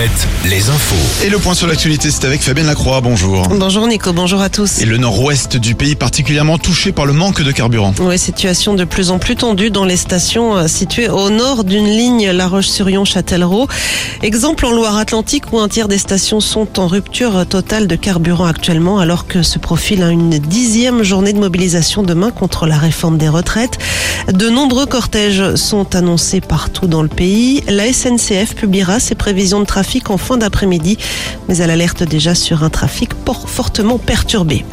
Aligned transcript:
Alouette, 0.00 0.28
les 0.48 0.70
infos. 0.70 1.24
Et 1.26 1.28
le 1.28 1.38
point 1.38 1.52
sur 1.52 1.66
l'actualité, 1.66 2.10
c'est 2.10 2.24
avec 2.24 2.40
Fabienne 2.40 2.66
Lacroix. 2.66 3.02
Bonjour. 3.02 3.46
Bonjour 3.48 3.86
Nico, 3.86 4.14
bonjour 4.14 4.40
à 4.40 4.48
tous. 4.48 4.78
Et 4.78 4.86
le 4.86 4.96
nord-ouest 4.96 5.58
du 5.58 5.74
pays 5.74 5.94
particulièrement 5.94 6.56
touché 6.56 6.90
par 6.90 7.04
le 7.04 7.12
manque 7.12 7.42
de 7.42 7.52
carburant. 7.52 7.92
Oui, 8.00 8.18
situation 8.18 8.72
de 8.72 8.84
plus 8.84 9.10
en 9.10 9.18
plus 9.18 9.36
tendue 9.36 9.70
dans 9.70 9.84
les 9.84 9.98
stations 9.98 10.56
euh, 10.56 10.68
situées 10.68 11.10
au 11.10 11.28
nord 11.28 11.64
d'une 11.64 11.84
ligne 11.84 12.30
La 12.30 12.48
Roche-sur-Yon-Châtellerault. 12.48 13.68
Exemple 14.22 14.64
en 14.64 14.70
Loire-Atlantique 14.70 15.52
où 15.52 15.60
un 15.60 15.68
tiers 15.68 15.88
des 15.88 15.98
stations 15.98 16.40
sont 16.40 16.80
en 16.80 16.86
rupture 16.86 17.44
totale 17.46 17.86
de 17.86 17.96
carburant 17.96 18.46
actuellement 18.46 19.00
alors 19.00 19.26
que 19.26 19.42
se 19.42 19.58
profile 19.58 20.02
une 20.04 20.38
dixième 20.38 21.02
journée 21.02 21.34
de 21.34 21.40
mobilisation 21.40 22.02
demain 22.02 22.30
contre 22.30 22.66
la 22.66 22.78
réforme 22.78 23.18
des 23.18 23.28
retraites. 23.28 23.76
De 24.32 24.48
nombreux 24.48 24.86
cortèges 24.86 25.56
sont 25.56 25.94
annoncés 25.94 26.40
partout 26.40 26.86
dans 26.86 27.02
le 27.02 27.08
pays. 27.08 27.62
La 27.68 27.92
SNCF 27.92 28.54
publiera 28.54 28.98
ses 28.98 29.14
prévisions 29.14 29.60
de 29.60 29.66
trafic 29.66 29.89
en 30.08 30.18
fin 30.18 30.36
d'après-midi, 30.36 30.98
mais 31.48 31.56
elle 31.58 31.70
alerte 31.70 32.02
déjà 32.02 32.34
sur 32.34 32.62
un 32.62 32.70
trafic 32.70 33.10
fortement 33.46 33.98
perturbé. 33.98 34.64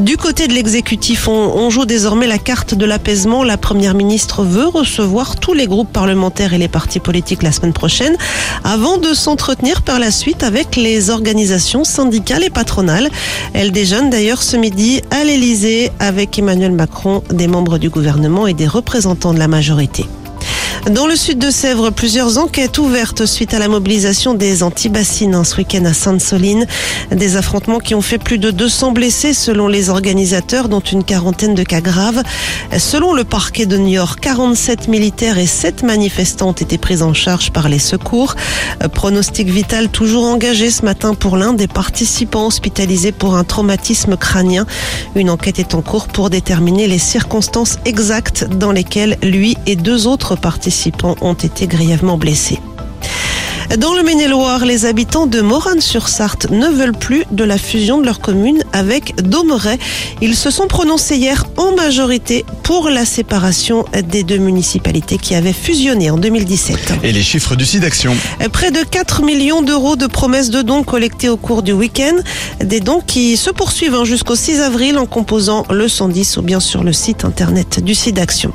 Du 0.00 0.16
côté 0.16 0.46
de 0.46 0.52
l'exécutif, 0.52 1.26
on, 1.28 1.70
joue 1.70 1.84
désormais 1.84 2.26
la 2.26 2.38
carte 2.38 2.74
de 2.74 2.84
l'apaisement. 2.84 3.42
La 3.42 3.56
première 3.56 3.94
ministre 3.94 4.44
veut 4.44 4.66
recevoir 4.66 5.36
tous 5.36 5.54
les 5.54 5.66
groupes 5.66 5.92
parlementaires 5.92 6.54
et 6.54 6.58
les 6.58 6.68
partis 6.68 7.00
politiques 7.00 7.42
la 7.42 7.52
semaine 7.52 7.72
prochaine 7.72 8.16
avant 8.64 8.98
de 8.98 9.12
s'entretenir 9.12 9.82
par 9.82 9.98
la 9.98 10.10
suite 10.10 10.44
avec 10.44 10.76
les 10.76 11.10
organisations 11.10 11.84
syndicales 11.84 12.44
et 12.44 12.50
patronales. 12.50 13.08
Elle 13.54 13.72
déjeune 13.72 14.10
d'ailleurs 14.10 14.42
ce 14.42 14.56
midi 14.56 15.00
à 15.10 15.24
l'Elysée 15.24 15.90
avec 15.98 16.38
Emmanuel 16.38 16.72
Macron, 16.72 17.22
des 17.30 17.48
membres 17.48 17.78
du 17.78 17.90
gouvernement 17.90 18.46
et 18.46 18.54
des 18.54 18.68
représentants 18.68 19.34
de 19.34 19.38
la 19.38 19.48
majorité. 19.48 20.06
Dans 20.90 21.06
le 21.06 21.16
sud 21.16 21.38
de 21.38 21.50
Sèvres, 21.50 21.90
plusieurs 21.90 22.38
enquêtes 22.38 22.78
ouvertes 22.78 23.26
suite 23.26 23.52
à 23.52 23.58
la 23.58 23.68
mobilisation 23.68 24.32
des 24.32 24.62
anti-bassines 24.62 25.44
ce 25.44 25.56
week-end 25.56 25.84
à 25.84 25.92
Sainte-Soline. 25.92 26.66
Des 27.10 27.36
affrontements 27.36 27.78
qui 27.78 27.94
ont 27.94 28.00
fait 28.00 28.16
plus 28.16 28.38
de 28.38 28.50
200 28.50 28.92
blessés 28.92 29.34
selon 29.34 29.68
les 29.68 29.90
organisateurs, 29.90 30.70
dont 30.70 30.80
une 30.80 31.04
quarantaine 31.04 31.54
de 31.54 31.62
cas 31.62 31.82
graves. 31.82 32.22
Selon 32.78 33.12
le 33.12 33.24
parquet 33.24 33.66
de 33.66 33.76
New 33.76 33.88
York, 33.88 34.18
47 34.22 34.88
militaires 34.88 35.36
et 35.36 35.46
7 35.46 35.82
manifestants 35.82 36.48
ont 36.48 36.52
été 36.52 36.78
pris 36.78 37.02
en 37.02 37.12
charge 37.12 37.50
par 37.50 37.68
les 37.68 37.78
secours. 37.78 38.34
Pronostic 38.94 39.50
vital 39.50 39.90
toujours 39.90 40.24
engagé 40.24 40.70
ce 40.70 40.86
matin 40.86 41.12
pour 41.12 41.36
l'un 41.36 41.52
des 41.52 41.68
participants 41.68 42.46
hospitalisés 42.46 43.12
pour 43.12 43.34
un 43.34 43.44
traumatisme 43.44 44.16
crânien. 44.16 44.64
Une 45.16 45.28
enquête 45.28 45.58
est 45.58 45.74
en 45.74 45.82
cours 45.82 46.08
pour 46.08 46.30
déterminer 46.30 46.86
les 46.86 46.98
circonstances 46.98 47.78
exactes 47.84 48.44
dans 48.44 48.72
lesquelles 48.72 49.18
lui 49.22 49.58
et 49.66 49.76
deux 49.76 50.06
autres 50.06 50.34
participants 50.34 50.77
ont 51.20 51.34
été 51.34 51.66
grièvement 51.66 52.18
blessés. 52.18 52.60
Dans 53.76 53.94
le 53.94 54.02
Maine-et-Loire, 54.02 54.64
les 54.64 54.86
habitants 54.86 55.26
de 55.26 55.42
Morane-sur-Sarthe 55.42 56.50
ne 56.50 56.68
veulent 56.68 56.96
plus 56.96 57.24
de 57.30 57.44
la 57.44 57.58
fusion 57.58 57.98
de 57.98 58.06
leur 58.06 58.20
commune 58.20 58.62
avec 58.72 59.14
Domeret. 59.16 59.78
Ils 60.22 60.36
se 60.36 60.50
sont 60.50 60.66
prononcés 60.68 61.16
hier 61.16 61.44
en 61.58 61.76
majorité 61.76 62.46
pour 62.62 62.88
la 62.88 63.04
séparation 63.04 63.84
des 64.10 64.22
deux 64.22 64.38
municipalités 64.38 65.18
qui 65.18 65.34
avaient 65.34 65.52
fusionné 65.52 66.10
en 66.10 66.16
2017. 66.16 66.94
Et 67.02 67.12
les 67.12 67.22
chiffres 67.22 67.56
du 67.56 67.66
site 67.66 67.82
d'action 67.82 68.16
Près 68.52 68.70
de 68.70 68.82
4 68.82 69.22
millions 69.22 69.60
d'euros 69.60 69.96
de 69.96 70.06
promesses 70.06 70.48
de 70.48 70.62
dons 70.62 70.82
collectés 70.82 71.28
au 71.28 71.36
cours 71.36 71.62
du 71.62 71.72
week-end. 71.72 72.16
Des 72.64 72.80
dons 72.80 73.02
qui 73.06 73.36
se 73.36 73.50
poursuivent 73.50 73.94
hein, 73.94 74.04
jusqu'au 74.06 74.34
6 74.34 74.62
avril 74.62 74.96
en 74.96 75.04
composant 75.04 75.66
le 75.70 75.88
110 75.88 76.38
ou 76.38 76.42
bien 76.42 76.58
sur 76.58 76.84
le 76.84 76.94
site 76.94 77.26
internet 77.26 77.84
du 77.84 77.94
site 77.94 78.16
d'action. 78.16 78.54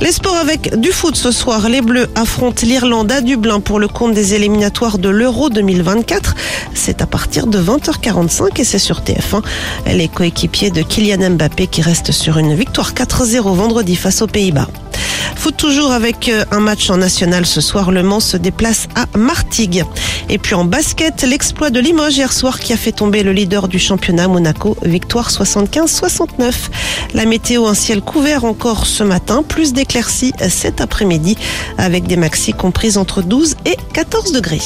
Les 0.00 0.10
sports 0.10 0.36
avec 0.36 0.80
du 0.80 0.90
foot 0.90 1.14
ce 1.14 1.30
soir. 1.30 1.68
Les 1.68 1.80
Bleus 1.80 2.08
affrontent 2.16 2.66
l'Irlande 2.66 3.12
à 3.12 3.20
Dublin 3.20 3.60
pour 3.60 3.78
le 3.78 3.86
compte 3.86 4.14
des 4.14 4.34
éliminatoires 4.34 4.98
de 4.98 5.08
l'Euro 5.08 5.48
2024. 5.48 6.34
C'est 6.74 7.02
à 7.02 7.06
partir 7.06 7.46
de 7.46 7.58
20h45 7.58 8.60
et 8.60 8.64
c'est 8.64 8.80
sur 8.80 9.00
TF1. 9.00 9.42
Les 9.86 10.08
coéquipiers 10.08 10.70
de 10.70 10.82
Kylian 10.82 11.30
Mbappé 11.30 11.68
qui 11.68 11.82
reste 11.82 12.10
sur 12.10 12.38
une 12.38 12.54
victoire 12.54 12.94
4-0 12.94 13.54
vendredi 13.54 13.94
face 13.94 14.22
aux 14.22 14.26
Pays-Bas. 14.26 14.66
Foot 15.42 15.56
toujours 15.56 15.90
avec 15.90 16.28
euh, 16.28 16.44
un 16.52 16.60
match 16.60 16.88
en 16.88 16.98
national 16.98 17.46
ce 17.46 17.60
soir. 17.60 17.90
Le 17.90 18.04
Mans 18.04 18.20
se 18.20 18.36
déplace 18.36 18.86
à 18.94 19.06
Martigues. 19.18 19.82
Et 20.28 20.38
puis 20.38 20.54
en 20.54 20.64
basket, 20.64 21.24
l'exploit 21.24 21.70
de 21.70 21.80
Limoges 21.80 22.16
hier 22.16 22.32
soir 22.32 22.60
qui 22.60 22.72
a 22.72 22.76
fait 22.76 22.92
tomber 22.92 23.24
le 23.24 23.32
leader 23.32 23.66
du 23.66 23.80
championnat 23.80 24.28
Monaco, 24.28 24.76
victoire 24.84 25.30
75-69. 25.30 26.52
La 27.14 27.24
météo, 27.24 27.66
un 27.66 27.74
ciel 27.74 28.02
couvert 28.02 28.44
encore 28.44 28.86
ce 28.86 29.02
matin, 29.02 29.42
plus 29.42 29.72
d'éclaircies 29.72 30.32
euh, 30.42 30.46
cet 30.48 30.80
après-midi 30.80 31.36
avec 31.76 32.06
des 32.06 32.16
maxis 32.16 32.52
comprises 32.52 32.96
entre 32.96 33.20
12 33.20 33.56
et 33.64 33.76
14 33.94 34.30
degrés. 34.30 34.62